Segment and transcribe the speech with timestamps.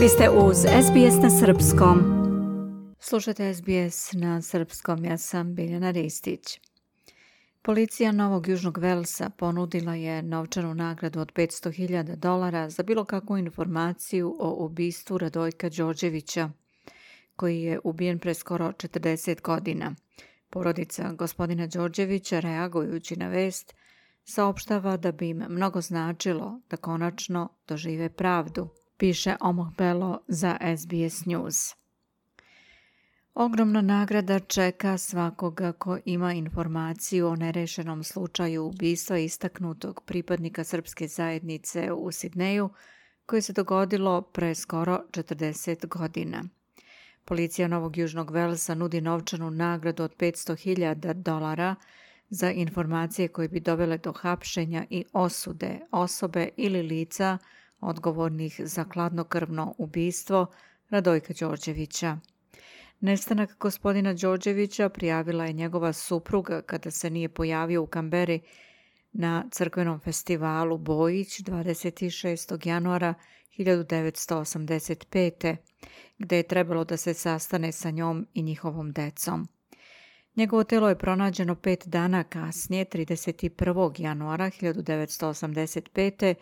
[0.00, 1.98] Vi ste uz SBS na Srpskom.
[3.00, 6.60] Slušajte SBS na Srpskom, ja sam Biljana Ristić.
[7.62, 14.36] Policija Novog Južnog Velsa ponudila je novčanu nagradu od 500.000 dolara za bilo kakvu informaciju
[14.40, 16.50] o ubistvu Radojka Đorđevića,
[17.36, 19.94] koji je ubijen pre skoro 40 godina.
[20.50, 23.74] Porodica gospodina Đorđevića, reagujući na vest,
[24.24, 28.68] saopštava da bi im mnogo značilo da konačno dožive pravdu,
[29.00, 31.74] piše Omoh Belo za SBS News.
[33.34, 41.92] Ogromna nagrada čeka svakoga ko ima informaciju o nerešenom slučaju ubistva istaknutog pripadnika srpske zajednice
[41.92, 42.70] u Sidneju,
[43.26, 46.44] koje se dogodilo pre skoro 40 godina.
[47.24, 51.74] Policija Novog Južnog Velsa nudi novčanu nagradu od 500.000 dolara
[52.28, 57.38] za informacije koje bi dovele do hapšenja i osude osobe ili lica
[57.80, 60.46] odgovornih za kladnokrvno ubistvo
[60.90, 62.18] Radojka Đorđevića.
[63.00, 68.40] Nestanak gospodina Đorđevića prijavila je njegova supruga kada se nije pojavio u Kamberi
[69.12, 72.68] na crkvenom festivalu Bojić 26.
[72.68, 73.14] januara
[73.58, 75.56] 1985.
[76.18, 79.48] gde je trebalo da se sastane sa njom i njihovom decom.
[80.36, 84.00] Njegovo telo je pronađeno pet dana kasnije, 31.
[84.00, 86.34] januara 1985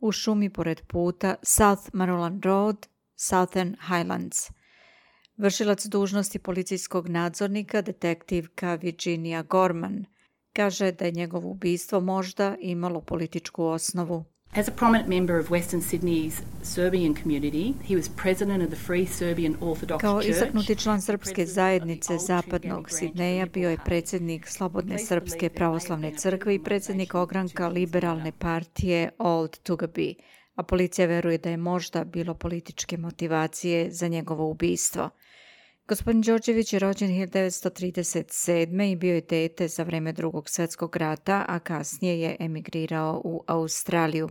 [0.00, 4.50] u šumi pored puta South Maryland Road, Southern Highlands.
[5.36, 10.04] Vršilac dužnosti policijskog nadzornika, detektivka Virginia Gorman,
[10.52, 14.24] kaže da je njegovo ubistvo možda imalo političku osnovu.
[14.56, 19.06] As a prominent member of Western Sydney's Serbian community, he was president of the Free
[19.06, 26.12] Serbian Orthodox Kao istaknuti član srpske zajednice zapadnog Sidneja bio je predsjednik Slobodne srpske pravoslavne
[26.14, 30.14] crkve i predsjednik ogranka liberalne partije Old Tugabi,
[30.54, 35.10] a policija veruje da je možda bilo političke motivacije za njegovo ubistvo.
[35.88, 38.92] Gospodin Đorđević je rođen 1937.
[38.92, 44.28] i bio je dete za vreme drugog svjetskog rata, a kasnije je emigrirao u Australiju.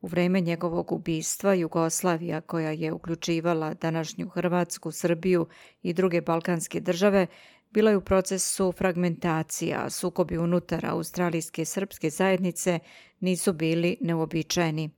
[0.00, 5.46] U vreme njegovog ubistva Jugoslavija, koja je uključivala današnju Hrvatsku, Srbiju
[5.82, 7.26] i druge balkanske države,
[7.70, 12.78] bila je u procesu fragmentacija, sukobi unutar australijske srpske zajednice
[13.20, 14.90] nisu bili neobičajeni.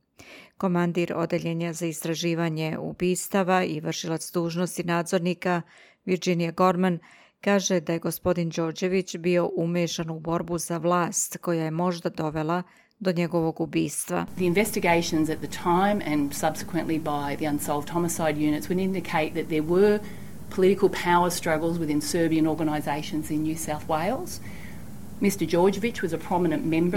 [0.59, 5.61] Komandir Odeljenja za istraživanje ubistava i vršilac dužnosti nadzornika
[6.05, 6.99] Virginia Gorman
[7.41, 12.63] kaže da je gospodin Đorđević bio umešan u borbu za vlast koja je možda dovela
[12.99, 14.25] do njegovog ubistva.
[14.35, 19.47] The investigations at the time and subsequently by the unsolved homicide units would indicate that
[19.47, 19.99] there were
[20.55, 24.39] political power struggles within Serbian organizations in New South Wales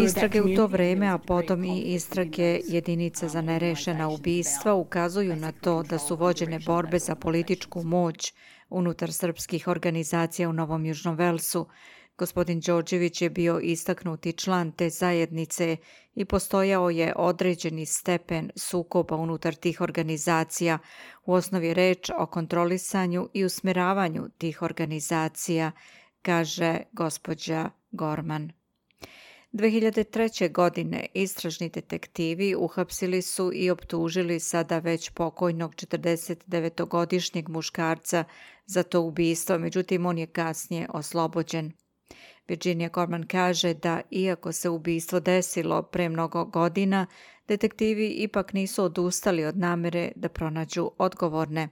[0.05, 5.83] istrage u to vreme, a potom i istrage jedinice za nerešena ubistva ukazuju na to
[5.83, 8.32] da su vođene borbe za političku moć
[8.71, 11.66] unutar srpskih organizacija u Novom Južnom Velsu.
[12.19, 15.77] Gospodin Đorđević je bio istaknuti član te zajednice
[16.15, 20.78] i postojao je određeni stepen sukoba unutar tih organizacija.
[21.25, 25.72] U osnovi reč o kontrolisanju i usmeravanju tih organizacija,
[26.22, 28.53] kaže gospođa Gorman.
[29.53, 30.53] 2003.
[30.53, 38.25] godine istražni detektivi uhapsili su i optužili sada već pokojnog 49-godišnjeg muškarca
[38.67, 41.73] za to ubistvo, međutim on je kasnije oslobođen.
[42.49, 47.07] Virginia Gorman kaže da iako se ubistvo desilo pre mnogo godina,
[47.49, 51.69] detektivi ipak nisu odustali od namere da pronađu odgovorne.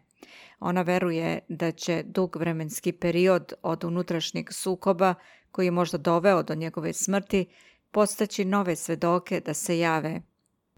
[0.61, 5.15] Ona veruje da će dug vremenski period od unutrašnjeg sukoba,
[5.53, 7.47] koji je možda doveo do njegove smrti,
[7.91, 10.21] postaći nove svedoke da se jave.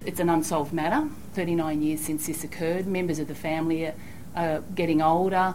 [0.00, 0.99] It's an unsolved matter.
[1.37, 2.87] 39 years since this occurred.
[2.87, 3.93] Members of the family
[4.34, 5.53] are uh, getting older.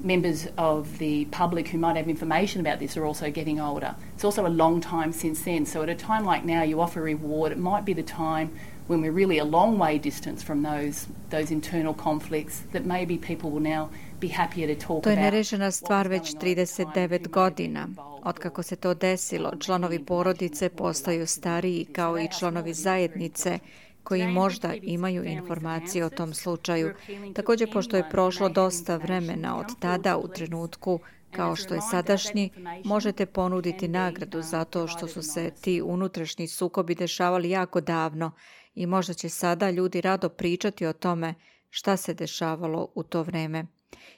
[0.00, 3.94] Members of the public who might have information about this are also getting older.
[4.14, 5.66] It's also a long time since then.
[5.66, 7.52] So at a time like now, you offer reward.
[7.52, 8.50] It might be the time
[8.86, 13.50] when we're really a long way distance from those those internal conflicts that maybe people
[13.50, 13.88] will now
[14.20, 15.04] be happier to talk about.
[15.04, 17.88] To je nerešena stvar već 39 godina.
[18.22, 23.58] Otkako se to desilo, članovi porodice postaju stariji kao i članovi zajednice
[24.04, 26.94] koji možda imaju informacije o tom slučaju.
[27.34, 32.50] Također, pošto je prošlo dosta vremena od tada u trenutku kao što je sadašnji,
[32.84, 38.32] možete ponuditi nagradu za to što su se ti unutrašnji sukobi dešavali jako davno
[38.74, 41.34] i možda će sada ljudi rado pričati o tome
[41.70, 43.66] šta se dešavalo u to vreme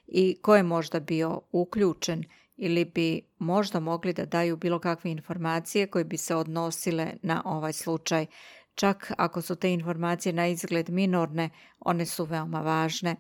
[0.06, 2.25] i ko je možda bio uključen
[2.56, 7.73] ili bi možda mogli da daju bilo kakve informacije koje bi se odnosile na ovaj
[7.73, 8.27] slučaj.
[8.76, 11.50] Čak ako su te informacije na izgled minorne,
[11.81, 13.17] one su veoma važne.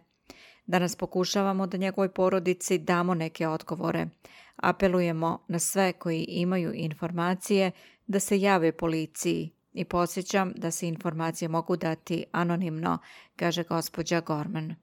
[0.66, 4.06] Danas pokušavamo da njegovoj porodici damo neke odgovore.
[4.56, 7.70] Apelujemo na sve koji imaju informacije
[8.06, 12.98] da se jave policiji i posjećam da se informacije mogu dati anonimno,
[13.36, 14.74] kaže gospođa Gorman.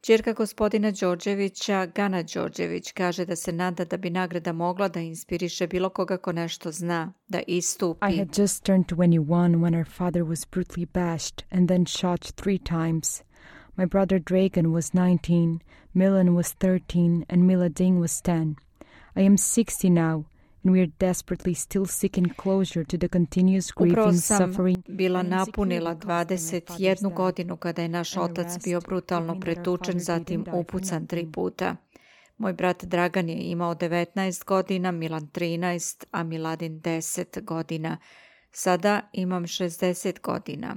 [0.00, 5.66] Čirka gospodina Đorđevića, Gana Đorđević, kaže da se nada da bi nagrada mogla da inspiriše
[5.66, 8.06] bilo koga ko nešto zna, da istupi.
[8.12, 12.58] I had just turned 21 when our father was brutally bashed and then shot three
[12.58, 13.22] times.
[13.76, 15.58] My brother Dragan was 19,
[15.94, 18.56] Milan was 13 and Mila Ding was 10.
[19.16, 20.24] I am 60 now
[20.64, 24.82] and we are desperately still seeking closure to the continuous grieving, suffering.
[24.88, 31.76] bila napunila 21 godinu kada je naš otac bio brutalno pretučen, zatim upucan tri puta.
[32.38, 37.98] Moj brat Dragan je imao 19 godina, Milan 13, a Miladin 10 godina.
[38.52, 40.76] Sada imam 60 godina,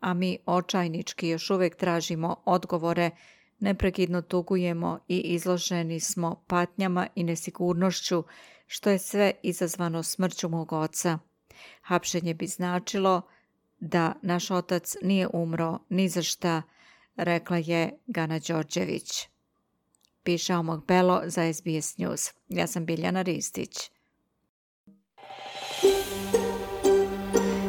[0.00, 3.10] a mi očajnički još uvijek tražimo odgovore,
[3.60, 8.24] neprekidno tugujemo i izloženi smo patnjama i nesigurnošću,
[8.66, 11.18] što je sve izazvano smrću mog oca.
[11.82, 13.22] Hapšenje bi značilo
[13.80, 16.62] da naš otac nije umro ni za šta,
[17.16, 19.28] rekla je Gana Đorđević.
[20.22, 22.30] Piše Omog Belo za SBS News.
[22.48, 23.70] Ja sam Biljana Ristić.